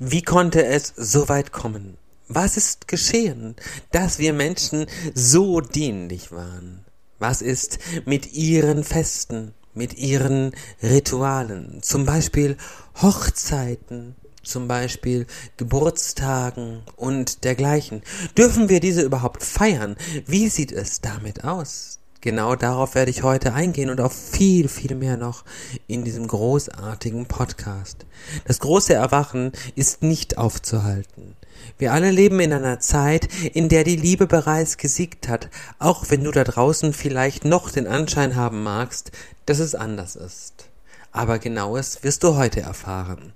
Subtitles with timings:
[0.00, 1.98] Wie konnte es so weit kommen?
[2.28, 3.56] Was ist geschehen,
[3.90, 6.84] dass wir Menschen so dienlich waren?
[7.18, 10.52] Was ist mit ihren Festen, mit ihren
[10.84, 12.56] Ritualen, zum Beispiel
[13.02, 14.14] Hochzeiten,
[14.44, 15.26] zum Beispiel
[15.56, 18.02] Geburtstagen und dergleichen?
[18.36, 19.96] Dürfen wir diese überhaupt feiern?
[20.26, 21.97] Wie sieht es damit aus?
[22.20, 25.44] Genau darauf werde ich heute eingehen und auf viel, viel mehr noch
[25.86, 28.06] in diesem großartigen Podcast.
[28.44, 31.36] Das große Erwachen ist nicht aufzuhalten.
[31.78, 36.24] Wir alle leben in einer Zeit, in der die Liebe bereits gesiegt hat, auch wenn
[36.24, 39.12] du da draußen vielleicht noch den Anschein haben magst,
[39.46, 40.68] dass es anders ist.
[41.12, 43.32] Aber genaues wirst du heute erfahren.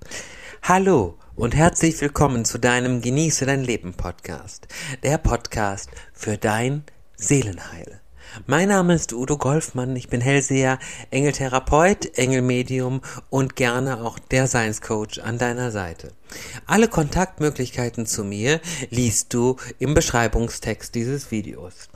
[0.61, 4.67] Hallo und herzlich willkommen zu deinem Genieße dein Leben Podcast,
[5.03, 6.83] der Podcast für dein
[7.15, 8.02] Seelenheil.
[8.47, 10.79] Mein Name ist Udo Golfmann, ich bin Hellseher,
[11.11, 16.11] Engeltherapeut, Engelmedium und gerne auch der Science Coach an deiner Seite.
[16.65, 18.59] Alle Kontaktmöglichkeiten zu mir
[18.89, 21.89] liest du im Beschreibungstext dieses Videos.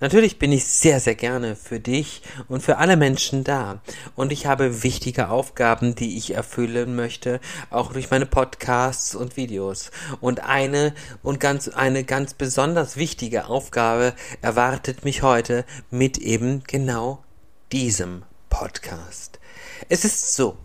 [0.00, 3.82] Natürlich bin ich sehr, sehr gerne für dich und für alle Menschen da.
[4.14, 9.90] Und ich habe wichtige Aufgaben, die ich erfüllen möchte, auch durch meine Podcasts und Videos.
[10.20, 17.24] Und eine und ganz, eine ganz besonders wichtige Aufgabe erwartet mich heute mit eben genau
[17.72, 19.40] diesem Podcast.
[19.88, 20.56] Es ist so,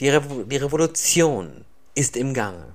[0.00, 1.64] die, Revo die Revolution
[1.94, 2.74] ist im Gange.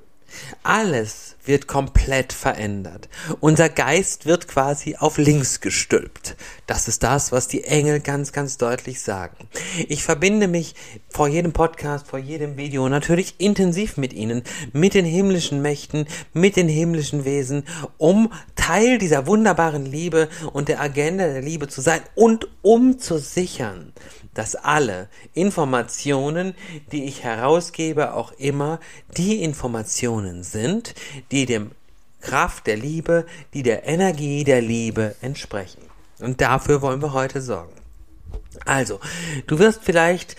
[0.64, 3.10] Alles wird komplett verändert.
[3.40, 6.36] Unser Geist wird quasi auf links gestülpt.
[6.68, 9.50] Das ist das, was die Engel ganz, ganz deutlich sagen.
[9.88, 10.76] Ich verbinde mich
[11.10, 16.56] vor jedem Podcast, vor jedem Video natürlich intensiv mit Ihnen, mit den himmlischen Mächten, mit
[16.56, 17.66] den himmlischen Wesen,
[17.98, 23.18] um Teil dieser wunderbaren Liebe und der Agenda der Liebe zu sein und um zu
[23.20, 23.92] sichern,
[24.34, 26.56] dass alle Informationen,
[26.92, 28.80] die ich herausgebe, auch immer
[29.18, 30.96] die Informationen sind,
[31.32, 31.72] die dem
[32.22, 35.82] Kraft der Liebe, die der Energie der Liebe entsprechen.
[36.20, 37.74] Und dafür wollen wir heute sorgen.
[38.66, 39.00] Also,
[39.48, 40.36] du wirst vielleicht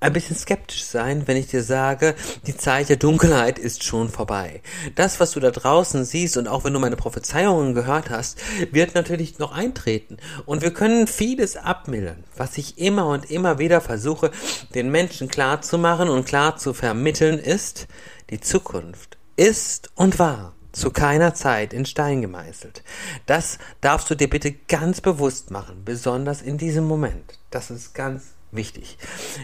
[0.00, 2.14] ein bisschen skeptisch sein, wenn ich dir sage,
[2.46, 4.62] die Zeit der Dunkelheit ist schon vorbei.
[4.94, 8.38] Das, was du da draußen siehst und auch wenn du meine Prophezeiungen gehört hast,
[8.70, 10.18] wird natürlich noch eintreten.
[10.46, 14.30] Und wir können vieles abmildern, was ich immer und immer wieder versuche,
[14.74, 17.88] den Menschen klar zu machen und klar zu vermitteln, ist,
[18.30, 22.84] die Zukunft ist und war zu keiner Zeit in Stein gemeißelt.
[23.26, 27.38] Das darfst du dir bitte ganz bewusst machen, besonders in diesem Moment.
[27.50, 28.98] Das ist ganz wichtig.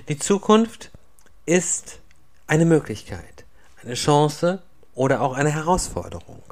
[0.09, 0.91] Die Zukunft
[1.47, 2.01] ist
[2.47, 3.45] eine Möglichkeit,
[3.83, 4.63] eine Chance
[4.95, 6.43] oder auch eine Herausforderung.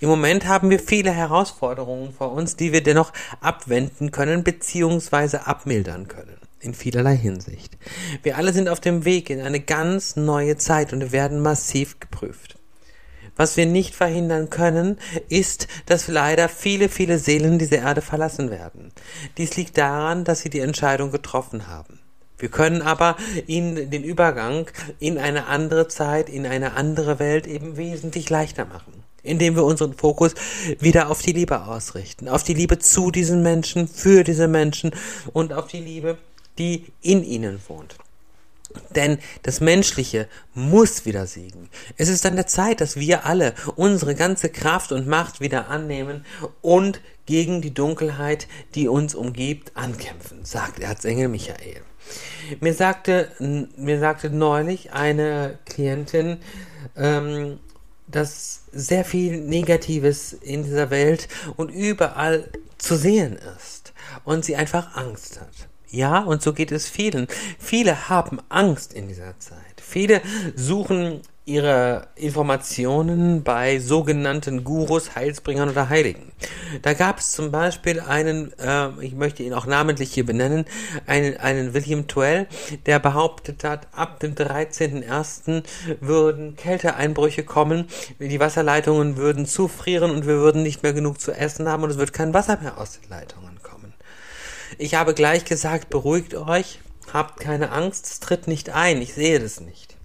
[0.00, 5.38] Im Moment haben wir viele Herausforderungen vor uns, die wir dennoch abwenden können bzw.
[5.38, 6.36] abmildern können.
[6.60, 7.78] In vielerlei Hinsicht.
[8.22, 12.59] Wir alle sind auf dem Weg in eine ganz neue Zeit und werden massiv geprüft.
[13.40, 14.98] Was wir nicht verhindern können,
[15.30, 18.92] ist, dass leider viele, viele Seelen diese Erde verlassen werden.
[19.38, 22.00] Dies liegt daran, dass sie die Entscheidung getroffen haben.
[22.36, 24.66] Wir können aber ihnen den Übergang
[24.98, 28.92] in eine andere Zeit, in eine andere Welt eben wesentlich leichter machen
[29.22, 30.34] indem wir unseren Fokus
[30.78, 34.92] wieder auf die Liebe ausrichten, auf die Liebe zu diesen Menschen, für diese Menschen
[35.34, 36.16] und auf die Liebe,
[36.58, 37.96] die in ihnen wohnt.
[38.94, 41.68] Denn das Menschliche muss wieder siegen.
[41.96, 46.24] Es ist an der Zeit, dass wir alle unsere ganze Kraft und Macht wieder annehmen
[46.60, 51.82] und gegen die Dunkelheit, die uns umgibt, ankämpfen, sagt Erzengel Michael.
[52.60, 53.30] Mir sagte,
[53.76, 56.38] mir sagte neulich eine Klientin,
[56.96, 57.60] ähm,
[58.08, 62.48] dass sehr viel Negatives in dieser Welt und überall
[62.78, 63.92] zu sehen ist
[64.24, 65.69] und sie einfach Angst hat.
[65.90, 67.26] Ja, und so geht es vielen.
[67.58, 69.80] Viele haben Angst in dieser Zeit.
[69.80, 70.22] Viele
[70.54, 76.30] suchen ihre Informationen bei sogenannten Gurus, Heilsbringern oder Heiligen.
[76.82, 80.64] Da gab es zum Beispiel einen, äh, ich möchte ihn auch namentlich hier benennen,
[81.06, 82.46] einen, einen William Twell,
[82.86, 85.64] der behauptet hat, ab dem 13.01.
[86.00, 87.88] würden Kälteeinbrüche kommen,
[88.20, 91.98] die Wasserleitungen würden zufrieren und wir würden nicht mehr genug zu essen haben und es
[91.98, 93.79] wird kein Wasser mehr aus den Leitungen kommen.
[94.78, 96.80] Ich habe gleich gesagt, beruhigt euch,
[97.12, 99.96] habt keine Angst, es tritt nicht ein, ich sehe das nicht.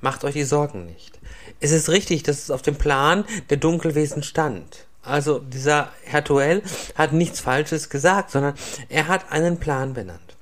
[0.00, 1.18] Macht euch die Sorgen nicht.
[1.60, 4.86] Es ist richtig, dass es auf dem Plan der Dunkelwesen stand.
[5.02, 6.62] Also dieser Herr Tuell
[6.94, 8.54] hat nichts Falsches gesagt, sondern
[8.88, 10.36] er hat einen Plan benannt.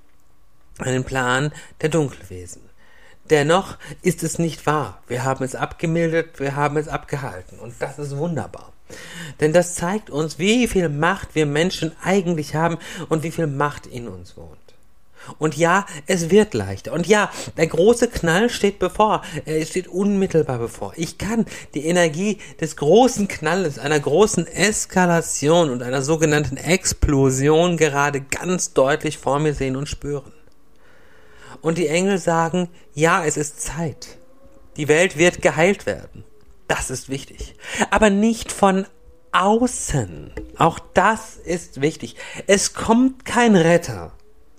[0.79, 2.62] Einen Plan der Dunkelwesen.
[3.31, 5.00] Dennoch ist es nicht wahr.
[5.06, 7.59] Wir haben es abgemildert, wir haben es abgehalten.
[7.59, 8.73] Und das ist wunderbar.
[9.41, 12.79] Denn das zeigt uns, wie viel Macht wir Menschen eigentlich haben
[13.09, 14.59] und wie viel Macht in uns wohnt.
[15.39, 16.93] Und ja, es wird leichter.
[16.93, 19.23] Und ja, der große Knall steht bevor.
[19.44, 20.93] Er steht unmittelbar bevor.
[20.97, 28.21] Ich kann die Energie des großen Knalles, einer großen Eskalation und einer sogenannten Explosion gerade
[28.21, 30.33] ganz deutlich vor mir sehen und spüren.
[31.61, 34.19] Und die Engel sagen, ja, es ist Zeit.
[34.77, 36.25] Die Welt wird geheilt werden.
[36.73, 37.55] Das ist wichtig.
[37.91, 38.87] Aber nicht von
[39.33, 40.33] außen.
[40.57, 42.17] Auch das ist wichtig.
[42.47, 44.13] Es kommt kein Retter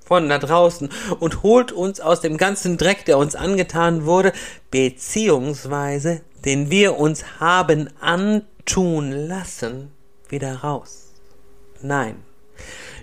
[0.06, 0.90] von da draußen
[1.20, 4.32] und holt uns aus dem ganzen Dreck, der uns angetan wurde,
[4.70, 9.92] beziehungsweise den wir uns haben antun lassen,
[10.30, 11.14] wieder raus.
[11.82, 12.18] Nein.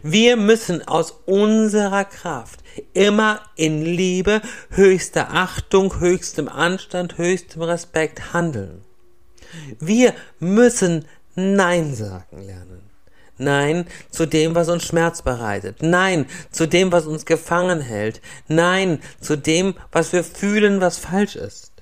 [0.05, 2.61] Wir müssen aus unserer Kraft
[2.93, 4.41] immer in Liebe,
[4.71, 8.85] höchster Achtung, höchstem Anstand, höchstem Respekt handeln.
[9.79, 11.05] Wir müssen
[11.35, 12.91] Nein sagen lernen.
[13.39, 15.83] Nein zu dem, was uns Schmerz bereitet.
[15.83, 18.21] Nein zu dem, was uns gefangen hält.
[18.49, 21.73] Nein zu dem, was wir fühlen, was falsch ist.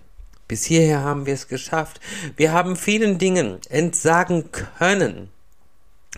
[0.47, 2.00] Bis hierher haben wir es geschafft.
[2.37, 5.31] Wir haben vielen Dingen entsagen können,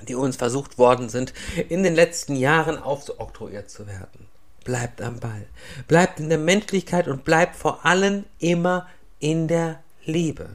[0.06, 1.32] die uns versucht worden sind,
[1.69, 4.29] in den letzten Jahren aufoktroyiert zu werden.
[4.64, 5.47] Bleibt am Ball.
[5.88, 8.87] Bleibt in der Menschlichkeit und bleibt vor allem immer
[9.19, 10.50] in der Liebe.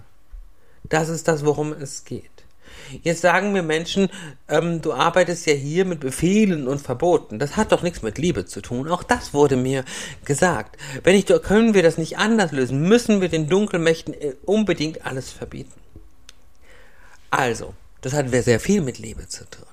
[0.90, 2.32] Das ist das, worum es geht.
[3.04, 4.10] Jetzt sagen mir Menschen,
[4.48, 7.40] ähm, du arbeitest ja hier mit Befehlen und Verboten.
[7.40, 8.90] Das hat doch nichts mit Liebe zu tun.
[8.90, 9.86] Auch das wurde mir
[10.24, 10.78] gesagt.
[11.04, 12.88] Wenn ich, können wir das nicht anders lösen?
[12.88, 15.74] Müssen wir den Dunkelmächten äh, unbedingt alles verbieten?
[17.32, 19.66] Also, das hat sehr viel mit Liebe zu tun.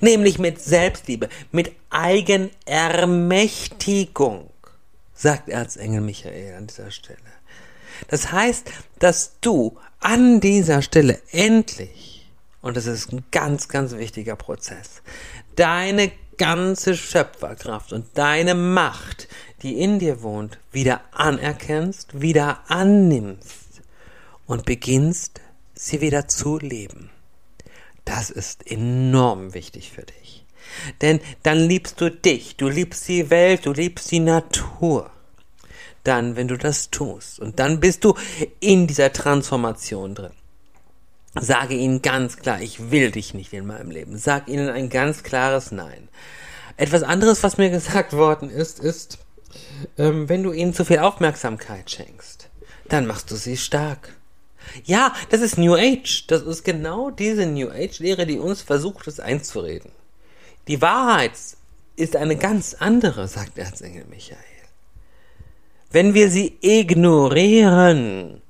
[0.00, 4.48] Nämlich mit Selbstliebe, mit Eigenermächtigung,
[5.12, 7.31] sagt Erzengel Michael an dieser Stelle.
[8.08, 12.12] Das heißt, dass du an dieser Stelle endlich
[12.62, 15.02] und das ist ein ganz, ganz wichtiger Prozess.
[15.56, 19.28] Deine ganze Schöpferkraft und deine Macht,
[19.62, 23.82] die in dir wohnt, wieder anerkennst, wieder annimmst
[24.46, 25.40] und beginnst,
[25.74, 27.10] sie wieder zu leben.
[28.04, 30.44] Das ist enorm wichtig für dich.
[31.00, 35.10] Denn dann liebst du dich, du liebst die Welt, du liebst die Natur.
[36.04, 38.14] Dann, wenn du das tust, und dann bist du
[38.60, 40.32] in dieser Transformation drin.
[41.40, 44.18] Sage ihnen ganz klar, ich will dich nicht in meinem Leben.
[44.18, 46.08] Sag ihnen ein ganz klares Nein.
[46.76, 49.18] Etwas anderes, was mir gesagt worden ist, ist,
[49.98, 52.48] ähm, wenn du ihnen zu viel Aufmerksamkeit schenkst,
[52.88, 54.14] dann machst du sie stark.
[54.84, 56.26] Ja, das ist New Age.
[56.28, 59.90] Das ist genau diese New Age-Lehre, die uns versucht, es einzureden.
[60.68, 61.32] Die Wahrheit
[61.96, 64.38] ist eine ganz andere, sagt Erzengel Michael.
[65.92, 68.40] Wenn wir sie ignorieren,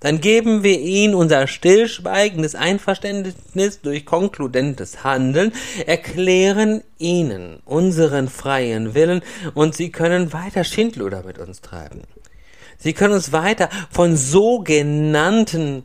[0.00, 5.52] dann geben wir ihnen unser stillschweigendes Einverständnis durch konkludentes Handeln,
[5.86, 9.22] erklären ihnen unseren freien Willen
[9.54, 12.02] und sie können weiter Schindluder mit uns treiben.
[12.78, 15.84] Sie können uns weiter von sogenannten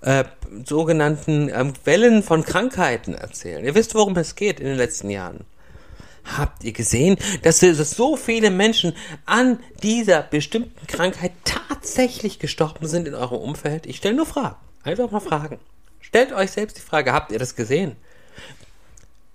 [0.00, 0.24] äh,
[0.64, 3.64] sogenannten ähm, Wellen von Krankheiten erzählen.
[3.64, 5.44] Ihr wisst, worum es geht in den letzten Jahren.
[6.24, 8.94] Habt ihr gesehen, dass so viele Menschen
[9.26, 13.86] an dieser bestimmten Krankheit tatsächlich gestorben sind in eurem Umfeld?
[13.86, 14.56] Ich stelle nur Fragen.
[14.84, 15.58] Einfach mal Fragen.
[16.00, 17.96] Stellt euch selbst die Frage, habt ihr das gesehen?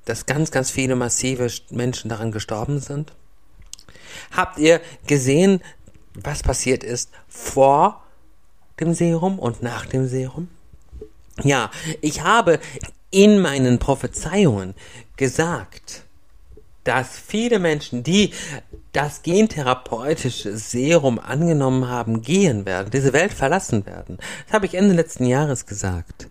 [0.06, 3.14] Dass ganz, ganz viele massive Menschen daran gestorben sind?
[4.32, 5.62] Habt ihr gesehen,
[6.14, 8.04] was passiert ist vor
[8.80, 10.50] dem Serum und nach dem Serum?
[11.44, 11.70] Ja,
[12.02, 12.60] ich habe
[13.12, 14.74] in meinen Prophezeiungen
[15.16, 16.04] gesagt,
[16.88, 18.32] dass viele Menschen, die
[18.94, 24.18] das gentherapeutische Serum angenommen haben, gehen werden, diese Welt verlassen werden.
[24.46, 26.30] Das habe ich Ende letzten Jahres gesagt.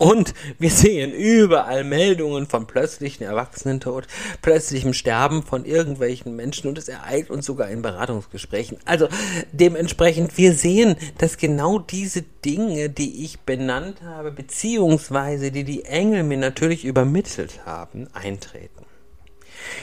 [0.00, 4.06] Und wir sehen überall Meldungen von plötzlichen Erwachsenentod,
[4.40, 8.78] plötzlichem Sterben von irgendwelchen Menschen und es ereilt uns sogar in Beratungsgesprächen.
[8.86, 9.08] Also
[9.52, 16.22] dementsprechend, wir sehen, dass genau diese Dinge, die ich benannt habe, beziehungsweise die die Engel
[16.22, 18.86] mir natürlich übermittelt haben, eintreten.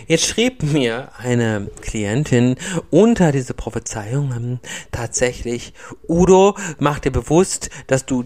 [0.07, 2.55] Jetzt schrieb mir eine Klientin
[2.89, 4.59] unter diese Prophezeiung ähm,
[4.91, 5.73] tatsächlich,
[6.07, 8.25] Udo, mach dir bewusst, dass du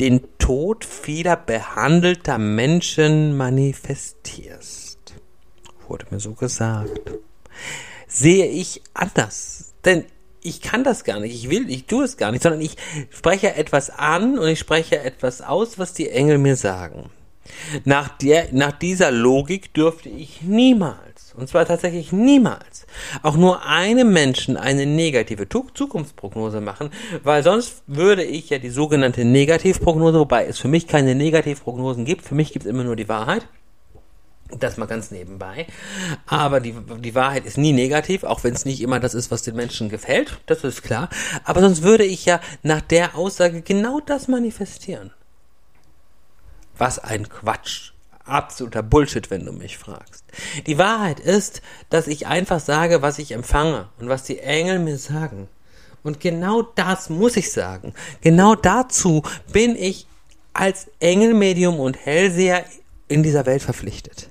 [0.00, 4.98] den Tod vieler behandelter Menschen manifestierst.
[5.88, 7.12] Wurde mir so gesagt.
[8.06, 9.74] Sehe ich anders.
[9.84, 10.04] Denn
[10.42, 12.76] ich kann das gar nicht, ich will, ich tue es gar nicht, sondern ich
[13.10, 17.10] spreche etwas an und ich spreche etwas aus, was die Engel mir sagen.
[17.84, 22.86] Nach, der, nach dieser Logik dürfte ich niemals, und zwar tatsächlich niemals,
[23.22, 26.90] auch nur einem Menschen eine negative Zukunftsprognose machen,
[27.22, 32.24] weil sonst würde ich ja die sogenannte Negativprognose, wobei es für mich keine Negativprognosen gibt,
[32.24, 33.46] für mich gibt es immer nur die Wahrheit.
[34.50, 35.66] Das mal ganz nebenbei.
[36.26, 39.42] Aber die, die Wahrheit ist nie negativ, auch wenn es nicht immer das ist, was
[39.42, 40.38] den Menschen gefällt.
[40.46, 41.10] Das ist klar.
[41.44, 45.12] Aber sonst würde ich ja nach der Aussage genau das manifestieren.
[46.78, 47.92] Was ein Quatsch.
[48.24, 50.24] Absoluter Bullshit, wenn du mich fragst.
[50.66, 54.98] Die Wahrheit ist, dass ich einfach sage, was ich empfange und was die Engel mir
[54.98, 55.48] sagen.
[56.02, 57.94] Und genau das muss ich sagen.
[58.20, 60.06] Genau dazu bin ich
[60.52, 62.64] als Engelmedium und Hellseher
[63.08, 64.28] in dieser Welt verpflichtet.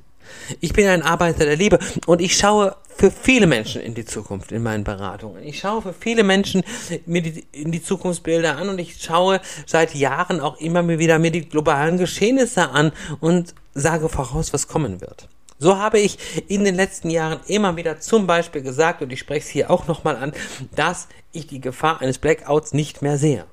[0.60, 4.51] Ich bin ein Arbeiter der Liebe und ich schaue für viele Menschen in die Zukunft
[4.51, 5.43] in meinen Beratungen.
[5.43, 6.63] Ich schaue für viele Menschen
[7.05, 11.31] mir die, in die Zukunftsbilder an und ich schaue seit Jahren auch immer wieder mir
[11.31, 15.27] die globalen Geschehnisse an und sage voraus, was kommen wird.
[15.60, 16.17] So habe ich
[16.48, 19.88] in den letzten Jahren immer wieder zum Beispiel gesagt, und ich spreche es hier auch
[19.88, 20.34] nochmal an,
[20.75, 23.46] dass ich die Gefahr eines Blackouts nicht mehr sehe.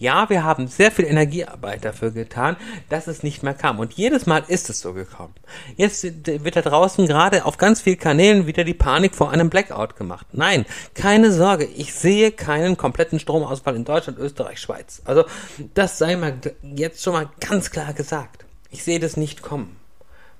[0.00, 2.56] Ja, wir haben sehr viel Energiearbeit dafür getan,
[2.88, 3.78] dass es nicht mehr kam.
[3.78, 5.34] Und jedes Mal ist es so gekommen.
[5.76, 9.96] Jetzt wird da draußen gerade auf ganz vielen Kanälen wieder die Panik vor einem Blackout
[9.96, 10.26] gemacht.
[10.32, 10.64] Nein,
[10.94, 11.66] keine Sorge.
[11.66, 15.02] Ich sehe keinen kompletten Stromausfall in Deutschland, Österreich, Schweiz.
[15.04, 15.26] Also,
[15.74, 18.46] das sei mal jetzt schon mal ganz klar gesagt.
[18.70, 19.76] Ich sehe das nicht kommen.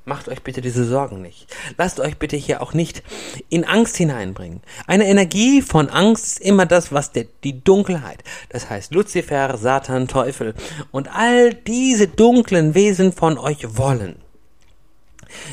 [0.07, 1.47] Macht euch bitte diese Sorgen nicht.
[1.77, 3.03] Lasst euch bitte hier auch nicht
[3.51, 4.63] in Angst hineinbringen.
[4.87, 10.09] Eine Energie von Angst ist immer das, was der, die Dunkelheit, das heißt Luzifer, Satan,
[10.09, 10.55] Teufel
[10.91, 14.17] und all diese dunklen Wesen von euch wollen.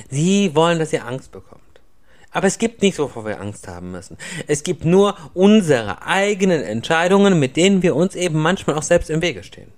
[0.09, 1.61] Sie wollen, dass ihr Angst bekommt.
[2.31, 4.17] Aber es gibt nichts, wovor wir Angst haben müssen.
[4.47, 9.21] Es gibt nur unsere eigenen Entscheidungen, mit denen wir uns eben manchmal auch selbst im
[9.21, 9.71] Wege stehen.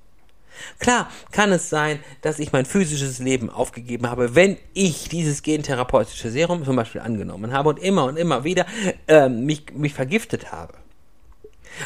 [0.80, 6.30] Klar kann es sein, dass ich mein physisches Leben aufgegeben habe, wenn ich dieses gentherapeutische
[6.30, 8.66] Serum zum Beispiel angenommen habe und immer und immer wieder
[9.08, 10.74] äh, mich, mich vergiftet habe.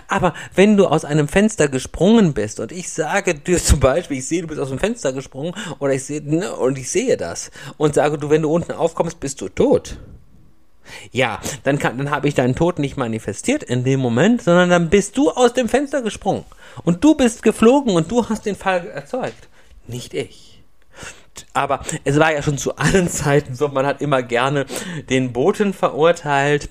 [0.07, 4.27] Aber wenn du aus einem Fenster gesprungen bist und ich sage dir zum Beispiel, ich
[4.27, 7.51] sehe, du bist aus dem Fenster gesprungen oder ich sehe, ne, und ich sehe das
[7.77, 9.97] und sage du, wenn du unten aufkommst, bist du tot.
[11.11, 14.89] Ja, dann, kann, dann habe ich deinen Tod nicht manifestiert in dem Moment, sondern dann
[14.89, 16.45] bist du aus dem Fenster gesprungen.
[16.83, 19.47] Und du bist geflogen und du hast den Fall erzeugt.
[19.87, 20.61] Nicht ich.
[21.53, 24.65] Aber es war ja schon zu allen Zeiten so, man hat immer gerne
[25.09, 26.69] den Boten verurteilt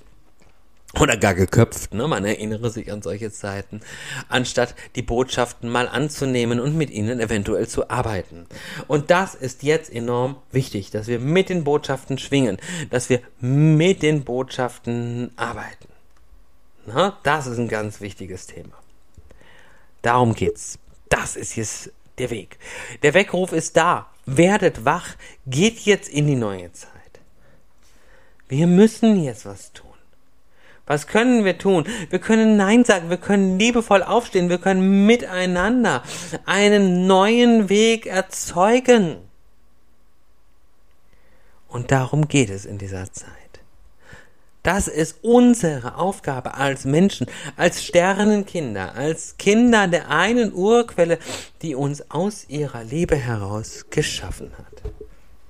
[1.01, 2.07] oder gar geköpft, ne?
[2.07, 3.81] Man erinnere sich an solche Zeiten,
[4.29, 8.47] anstatt die Botschaften mal anzunehmen und mit ihnen eventuell zu arbeiten.
[8.89, 12.59] Und das ist jetzt enorm wichtig, dass wir mit den Botschaften schwingen,
[12.91, 15.89] dass wir mit den Botschaften arbeiten.
[16.87, 18.75] Na, das ist ein ganz wichtiges Thema.
[20.03, 20.79] Darum geht's.
[21.09, 22.59] Das ist jetzt der Weg.
[23.03, 24.09] Der Weckruf ist da.
[24.27, 26.91] Werdet wach, geht jetzt in die neue Zeit.
[28.49, 29.92] Wir müssen jetzt was tun.
[30.87, 31.87] Was können wir tun?
[32.11, 36.03] Wir können Nein sagen, wir können liebevoll aufstehen, wir können miteinander
[36.45, 39.17] einen neuen Weg erzeugen.
[41.69, 43.31] Und darum geht es in dieser Zeit.
[44.63, 51.19] Das ist unsere Aufgabe als Menschen, als Sternenkinder, als Kinder der einen Urquelle,
[51.63, 54.93] die uns aus ihrer Liebe heraus geschaffen hat.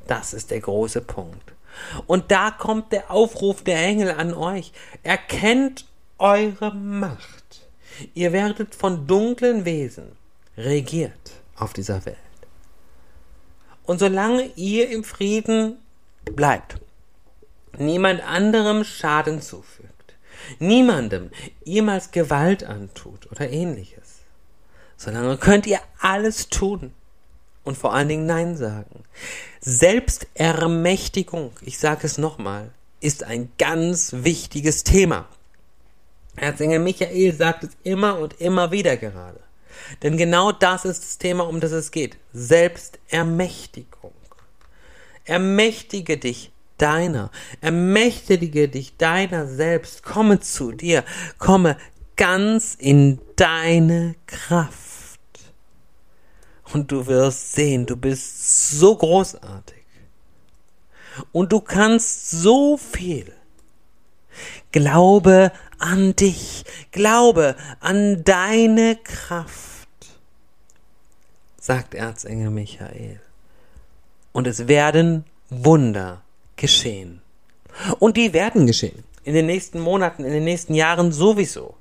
[0.06, 1.52] Das ist der große Punkt.
[2.06, 4.72] Und da kommt der Aufruf der Engel an euch.
[5.02, 5.86] Erkennt
[6.18, 7.68] eure Macht.
[8.14, 10.12] Ihr werdet von dunklen Wesen
[10.56, 12.16] regiert auf dieser Welt.
[13.84, 15.78] Und solange ihr im Frieden
[16.24, 16.76] bleibt,
[17.78, 20.14] niemand anderem Schaden zufügt,
[20.58, 21.30] niemandem
[21.64, 24.20] jemals Gewalt antut oder ähnliches.
[24.96, 26.92] Solange könnt ihr alles tun
[27.64, 29.04] und vor allen Dingen Nein sagen.
[29.60, 35.28] Selbstermächtigung, ich sage es nochmal, ist ein ganz wichtiges Thema.
[36.36, 39.40] Erzengel Michael sagt es immer und immer wieder gerade.
[40.02, 42.16] Denn genau das ist das Thema, um das es geht.
[42.32, 44.12] Selbstermächtigung.
[45.24, 47.30] Ermächtige dich deiner.
[47.60, 50.02] Ermächtige dich deiner selbst.
[50.02, 51.04] Komme zu dir.
[51.38, 51.76] Komme
[52.16, 54.91] ganz in deine Kraft.
[56.72, 59.82] Und du wirst sehen, du bist so großartig.
[61.32, 63.32] Und du kannst so viel.
[64.70, 66.64] Glaube an dich.
[66.90, 69.88] Glaube an deine Kraft.
[71.60, 73.20] Sagt Erzengel Michael.
[74.32, 76.22] Und es werden Wunder
[76.56, 77.20] geschehen.
[77.98, 79.04] Und die werden geschehen.
[79.24, 81.74] In den nächsten Monaten, in den nächsten Jahren sowieso.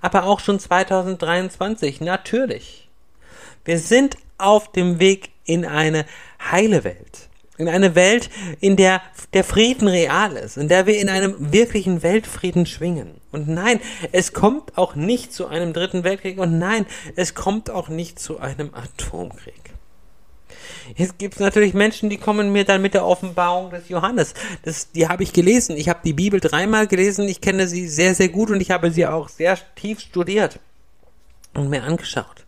[0.00, 2.85] Aber auch schon 2023, natürlich.
[3.66, 6.06] Wir sind auf dem Weg in eine
[6.50, 7.28] heile Welt.
[7.58, 8.30] In eine Welt,
[8.60, 13.14] in der der Frieden real ist, in der wir in einem wirklichen Weltfrieden schwingen.
[13.32, 13.80] Und nein,
[14.12, 18.38] es kommt auch nicht zu einem dritten Weltkrieg und nein, es kommt auch nicht zu
[18.38, 19.54] einem Atomkrieg.
[20.94, 24.34] Jetzt gibt es natürlich Menschen, die kommen mir dann mit der Offenbarung des Johannes.
[24.62, 25.76] Das, die habe ich gelesen.
[25.76, 27.26] Ich habe die Bibel dreimal gelesen.
[27.26, 30.60] Ich kenne sie sehr, sehr gut und ich habe sie auch sehr tief studiert
[31.56, 32.44] und mir angeschaut.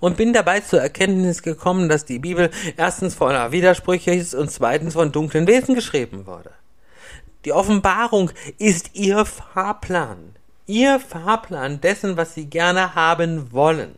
[0.00, 4.94] Und bin dabei zur Erkenntnis gekommen, dass die Bibel erstens voller Widersprüche ist und zweitens
[4.94, 6.50] von dunklen Wesen geschrieben wurde.
[7.44, 10.36] Die Offenbarung ist ihr Fahrplan.
[10.66, 13.94] Ihr Fahrplan dessen, was sie gerne haben wollen.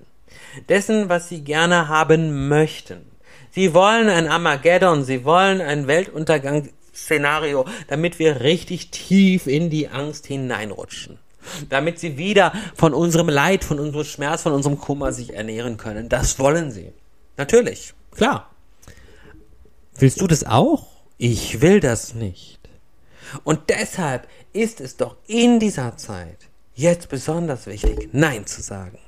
[0.69, 3.11] Dessen, was sie gerne haben möchten.
[3.51, 10.27] Sie wollen ein Armageddon, sie wollen ein Weltuntergangsszenario, damit wir richtig tief in die Angst
[10.27, 11.19] hineinrutschen.
[11.69, 16.09] Damit sie wieder von unserem Leid, von unserem Schmerz, von unserem Kummer sich ernähren können.
[16.09, 16.93] Das wollen sie.
[17.37, 17.95] Natürlich.
[18.13, 18.51] Klar.
[19.97, 20.87] Willst du das auch?
[21.19, 22.59] Ich will das nicht.
[23.43, 26.39] Und deshalb ist es doch in dieser Zeit
[26.75, 28.99] jetzt besonders wichtig, Nein zu sagen.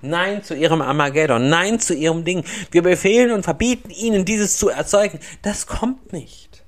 [0.00, 1.48] Nein zu ihrem Armageddon.
[1.48, 2.44] Nein zu ihrem Ding.
[2.70, 5.18] Wir befehlen und verbieten ihnen, dieses zu erzeugen.
[5.42, 6.62] Das kommt nicht.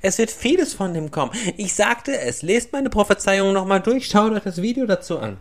[0.00, 1.32] Es wird vieles von dem kommen.
[1.56, 2.42] Ich sagte es.
[2.42, 4.06] Lest meine Prophezeiung nochmal durch.
[4.06, 5.38] Schaut euch das Video dazu an.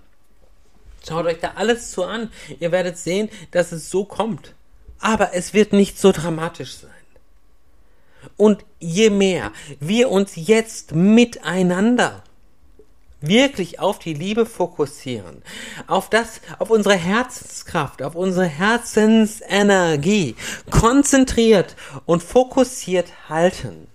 [1.08, 2.31] Schaut euch da alles zu an.
[2.60, 4.53] Ihr werdet sehen, dass es so kommt.
[5.00, 6.91] Aber es wird nicht so dramatisch sein.
[8.38, 12.24] Und je mehr wir uns jetzt miteinander
[13.22, 15.43] wirklich auf die Liebe fokussieren,
[15.88, 20.36] auf das, auf unsere Herzenskraft, auf unsere Herzensenergie
[20.70, 23.88] konzentriert und fokussiert halten,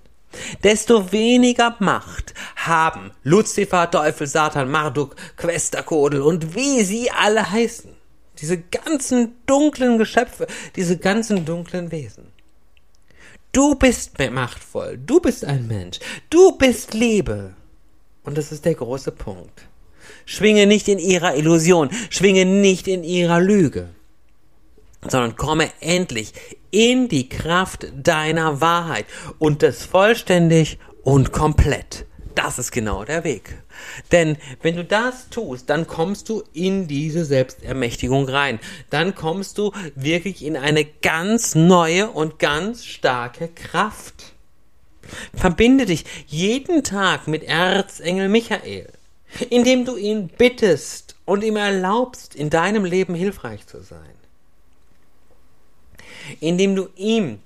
[0.63, 7.91] desto weniger Macht haben Luzifer, Teufel, Satan, Marduk, Questakodel und wie sie alle heißen.
[8.39, 12.33] Diese ganzen dunklen Geschöpfe, diese ganzen dunklen Wesen.
[13.53, 17.55] Du bist machtvoll, du bist ein Mensch, du bist Liebe.
[18.23, 19.63] Und das ist der große Punkt.
[20.27, 23.89] Schwinge nicht in ihrer Illusion, schwinge nicht in ihrer Lüge,
[25.01, 26.33] sondern komme endlich
[26.71, 29.07] in die Kraft deiner Wahrheit
[29.39, 32.07] und das vollständig und komplett.
[32.35, 33.63] Das ist genau der Weg.
[34.13, 38.61] Denn wenn du das tust, dann kommst du in diese Selbstermächtigung rein.
[38.91, 44.35] Dann kommst du wirklich in eine ganz neue und ganz starke Kraft.
[45.35, 48.89] Verbinde dich jeden Tag mit Erzengel Michael,
[49.49, 54.26] indem du ihn bittest und ihm erlaubst, in deinem Leben hilfreich zu sein.
[56.41, 57.41] Indem du ihm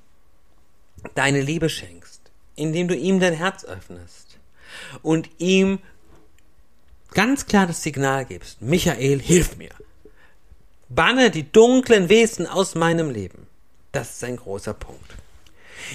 [1.15, 2.21] deine Liebe schenkst,
[2.57, 4.39] indem du ihm dein Herz öffnest
[5.03, 5.79] und ihm
[7.13, 9.71] ganz klar das Signal gibst, Michael, hilf mir.
[10.89, 13.47] Banne die dunklen Wesen aus meinem Leben.
[13.93, 15.15] Das ist ein großer Punkt.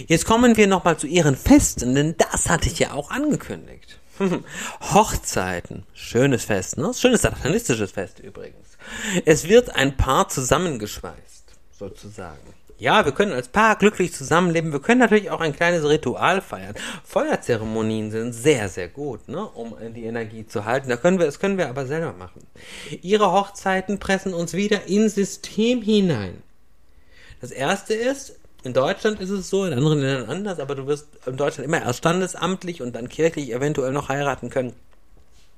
[0.08, 4.00] Jetzt kommen wir nochmal zu ihren Festen, denn das hatte ich ja auch angekündigt.
[4.82, 5.84] Hochzeiten.
[5.94, 6.94] Schönes Fest, ne?
[6.94, 8.78] Schönes satanistisches Fest übrigens.
[9.26, 12.54] Es wird ein Paar zusammengeschweißt, sozusagen.
[12.78, 14.74] Ja, wir können als Paar glücklich zusammenleben.
[14.74, 16.76] Wir können natürlich auch ein kleines Ritual feiern.
[17.06, 20.90] Feuerzeremonien sind sehr, sehr gut, ne, um die Energie zu halten.
[20.90, 22.46] Da können wir, das können wir aber selber machen.
[23.02, 26.44] Ihre Hochzeiten pressen uns wieder ins System hinein.
[27.40, 31.08] Das erste ist, in Deutschland ist es so, in anderen Ländern anders, aber du wirst
[31.26, 34.74] in Deutschland immer erst standesamtlich und dann kirchlich eventuell noch heiraten können.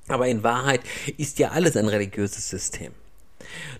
[0.07, 0.81] Aber in Wahrheit
[1.17, 2.91] ist ja alles ein religiöses System.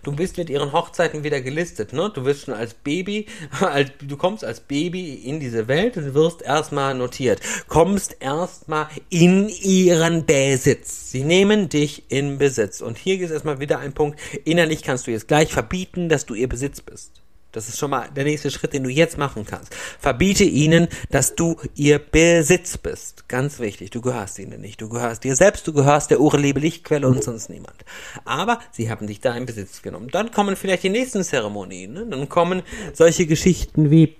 [0.02, 2.10] Du bist mit ihren Hochzeiten wieder gelistet, ne?
[2.14, 3.26] Du wirst schon als Baby,
[3.60, 7.40] als, du kommst als Baby in diese Welt und wirst erstmal notiert.
[7.68, 11.10] Kommst erstmal in ihren Besitz.
[11.10, 12.80] Sie nehmen dich in Besitz.
[12.80, 14.18] Und hier ist erstmal wieder ein Punkt.
[14.44, 17.12] Innerlich kannst du jetzt gleich verbieten, dass du ihr Besitz bist.
[17.52, 19.74] Das ist schon mal der nächste Schritt, den du jetzt machen kannst.
[19.74, 23.26] Verbiete ihnen, dass du ihr Besitz bist.
[23.28, 24.80] Ganz wichtig, du gehörst ihnen nicht.
[24.80, 27.76] Du gehörst dir selbst, du gehörst der Urliebe Lichtquelle und sonst niemand.
[28.24, 30.08] Aber sie haben dich da in Besitz genommen.
[30.10, 31.94] Dann kommen vielleicht die nächsten Zeremonien.
[31.94, 32.06] Ne?
[32.06, 34.14] Dann kommen solche Geschichten wie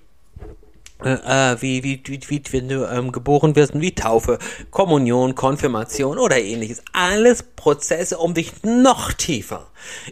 [1.05, 4.39] äh, äh, wie, wie, wie, wie, wenn du ähm, geboren wirst, wie Taufe,
[4.73, 6.83] Kommunion, Konfirmation oder ähnliches.
[6.93, 9.69] Alles Prozesse, um dich noch tiefer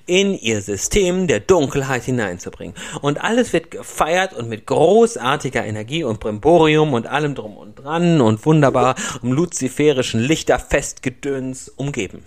[0.07, 2.77] in ihr System der Dunkelheit hineinzubringen.
[3.03, 8.20] Und alles wird gefeiert und mit großartiger Energie und Brimborium und allem drum und dran
[8.20, 12.22] und wunderbar um luziferischen Lichterfestgedöns umgeben.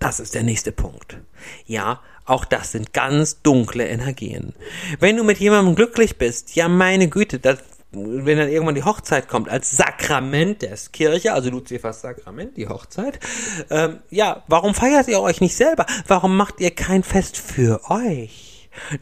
[0.00, 1.18] Das ist der nächste Punkt.
[1.66, 4.54] Ja, auch das sind ganz dunkle Energien.
[5.00, 7.58] Wenn du mit jemandem glücklich bist, ja meine Güte, das,
[7.92, 13.18] wenn dann irgendwann die Hochzeit kommt, als Sakrament des Kirche, also Luzifers Sakrament, die Hochzeit,
[13.70, 15.86] ähm, ja, warum feiert ihr euch nicht selber?
[16.06, 18.47] Warum macht ihr kein Fest für euch?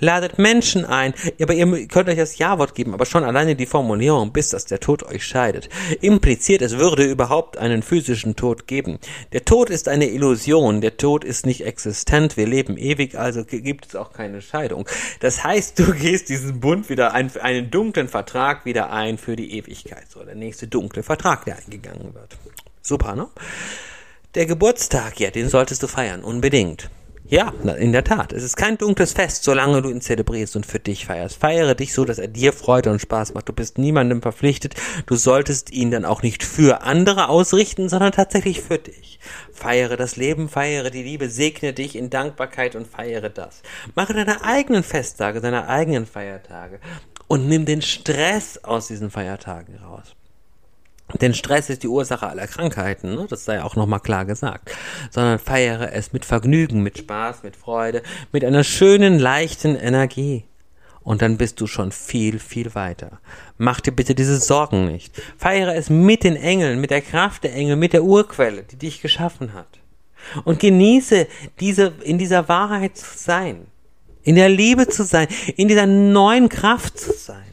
[0.00, 4.32] Ladet Menschen ein, aber ihr könnt euch das Ja-Wort geben, aber schon alleine die Formulierung,
[4.32, 5.68] bis dass der Tod euch scheidet,
[6.00, 8.98] impliziert, es würde überhaupt einen physischen Tod geben.
[9.32, 13.86] Der Tod ist eine Illusion, der Tod ist nicht existent, wir leben ewig, also gibt
[13.86, 14.88] es auch keine Scheidung.
[15.20, 19.56] Das heißt, du gehst diesen Bund wieder ein, einen dunklen Vertrag wieder ein für die
[19.56, 22.36] Ewigkeit, so der nächste dunkle Vertrag, der eingegangen wird.
[22.82, 23.28] Super, ne?
[24.34, 26.90] Der Geburtstag, ja, den solltest du feiern, unbedingt.
[27.28, 28.32] Ja, in der Tat.
[28.32, 31.36] Es ist kein dunkles Fest, solange du ihn zelebrierst und für dich feierst.
[31.36, 33.48] Feiere dich so, dass er dir Freude und Spaß macht.
[33.48, 34.74] Du bist niemandem verpflichtet.
[35.06, 39.18] Du solltest ihn dann auch nicht für andere ausrichten, sondern tatsächlich für dich.
[39.52, 43.62] Feiere das Leben, feiere die Liebe, segne dich in Dankbarkeit und feiere das.
[43.96, 46.78] Mache deine eigenen Festtage, deine eigenen Feiertage
[47.26, 50.14] und nimm den Stress aus diesen Feiertagen raus.
[51.20, 53.26] Denn Stress ist die Ursache aller Krankheiten, ne?
[53.28, 54.72] das sei auch nochmal klar gesagt.
[55.10, 60.44] Sondern feiere es mit Vergnügen, mit Spaß, mit Freude, mit einer schönen, leichten Energie.
[61.06, 63.20] Und dann bist du schon viel, viel weiter.
[63.58, 65.14] Mach dir bitte diese Sorgen nicht.
[65.38, 69.00] Feiere es mit den Engeln, mit der Kraft der Engel, mit der Urquelle, die dich
[69.00, 69.78] geschaffen hat.
[70.44, 71.28] Und genieße
[71.60, 73.68] diese, in dieser Wahrheit zu sein.
[74.24, 75.28] In der Liebe zu sein.
[75.54, 77.45] In dieser neuen Kraft zu sein.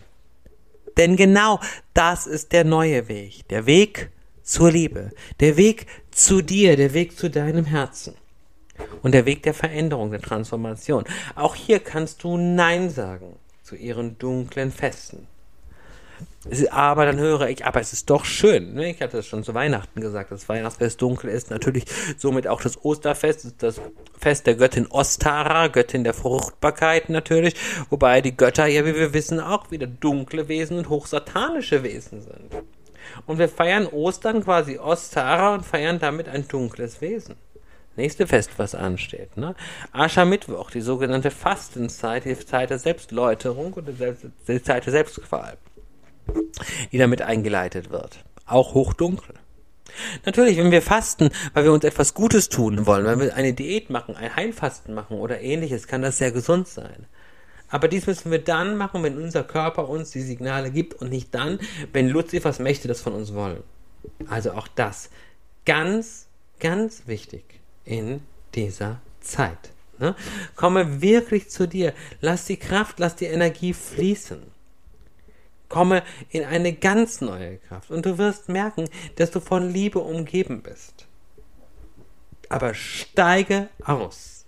[0.97, 1.59] Denn genau
[1.93, 3.47] das ist der neue Weg.
[3.49, 4.09] Der Weg
[4.43, 5.11] zur Liebe.
[5.39, 6.75] Der Weg zu dir.
[6.75, 8.15] Der Weg zu deinem Herzen.
[9.01, 11.03] Und der Weg der Veränderung, der Transformation.
[11.35, 15.27] Auch hier kannst du Nein sagen zu ihren dunklen Festen.
[16.71, 18.73] Aber dann höre ich, aber es ist doch schön.
[18.73, 18.91] Ne?
[18.91, 21.85] Ich hatte es schon zu Weihnachten gesagt, das Weihnachtsfest dunkel ist natürlich
[22.17, 23.79] somit auch das Osterfest, das
[24.19, 27.55] Fest der Göttin Ostara, Göttin der Fruchtbarkeit natürlich,
[27.89, 32.63] wobei die Götter ja, wie wir wissen, auch wieder dunkle Wesen und hochsatanische Wesen sind.
[33.25, 37.35] Und wir feiern Ostern quasi Ostara und feiern damit ein dunkles Wesen.
[37.95, 39.37] Nächste Fest, was ansteht.
[39.37, 39.55] Ne?
[39.93, 43.87] Aschermittwoch, die sogenannte Fastenzeit, die Zeit der Selbstläuterung und
[44.47, 45.57] die Zeit der Selbstqual
[46.91, 48.23] die damit eingeleitet wird.
[48.45, 49.35] Auch hochdunkel.
[50.25, 53.89] Natürlich, wenn wir fasten, weil wir uns etwas Gutes tun wollen, weil wir eine Diät
[53.89, 57.05] machen, ein Heilfasten machen oder ähnliches, kann das sehr gesund sein.
[57.69, 61.33] Aber dies müssen wir dann machen, wenn unser Körper uns die Signale gibt und nicht
[61.33, 61.59] dann,
[61.91, 63.63] wenn Luzifers Mächte das von uns wollen.
[64.27, 65.09] Also auch das
[65.65, 66.27] ganz,
[66.59, 67.43] ganz wichtig
[67.85, 68.21] in
[68.53, 69.71] dieser Zeit.
[69.97, 70.15] Ne?
[70.55, 71.93] Komme wirklich zu dir.
[72.21, 74.43] Lass die Kraft, lass die Energie fließen.
[75.73, 80.61] Komme in eine ganz neue Kraft und du wirst merken, dass du von Liebe umgeben
[80.61, 81.07] bist.
[82.47, 84.45] Aber steige aus.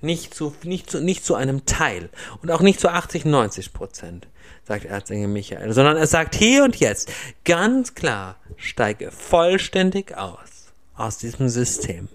[0.00, 2.08] Nicht zu, nicht zu, nicht zu einem Teil
[2.40, 4.28] und auch nicht zu 80, 90 Prozent,
[4.62, 7.10] sagt Erzengel Michael, sondern er sagt hier und jetzt
[7.44, 12.08] ganz klar, steige vollständig aus, aus diesem System.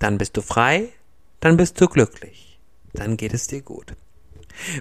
[0.00, 0.88] Dann bist du frei,
[1.38, 2.58] dann bist du glücklich,
[2.92, 3.94] dann geht es dir gut.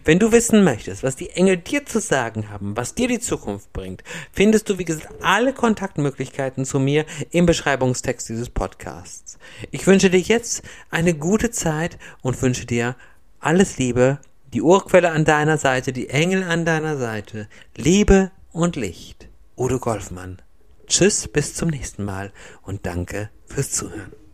[0.04, 3.72] Wenn du wissen möchtest, was die Engel dir zu sagen haben, was dir die Zukunft
[3.74, 9.38] bringt, findest du, wie gesagt, alle Kontaktmöglichkeiten zu mir im Beschreibungstext dieses Podcasts.
[9.72, 12.96] Ich wünsche dir jetzt eine gute Zeit und wünsche dir
[13.40, 14.20] alles Liebe,
[14.54, 19.30] die Urquelle an deiner Seite, die Engel an deiner Seite, Liebe und Licht.
[19.58, 20.42] Udo Golfmann.
[20.88, 24.27] Tschüss, bis zum nächsten Mal und danke fürs Zuhören.